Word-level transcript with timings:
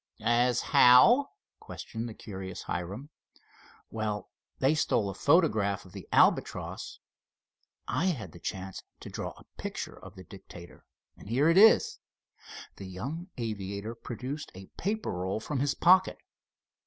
"As 0.23 0.61
how?" 0.61 1.29
questioned 1.59 2.09
the 2.09 2.15
curious 2.15 2.63
Hiram. 2.63 3.11
"Well, 3.91 4.31
they 4.57 4.73
stole 4.73 5.11
a 5.11 5.13
photograph 5.13 5.85
of 5.85 5.91
the 5.91 6.07
Albatross. 6.11 6.97
I 7.87 8.07
had 8.07 8.31
the 8.31 8.39
chance 8.39 8.81
to 9.01 9.11
draw 9.11 9.33
a 9.37 9.45
picture 9.61 10.03
of 10.03 10.15
the 10.15 10.23
Dictator, 10.23 10.85
and 11.17 11.29
here 11.29 11.49
it 11.49 11.57
is." 11.59 11.99
The 12.77 12.87
young 12.87 13.27
aviator 13.37 13.93
produced 13.93 14.51
a 14.55 14.65
paper 14.75 15.11
roll 15.11 15.39
from 15.39 15.59
his 15.59 15.75
pocket. 15.75 16.17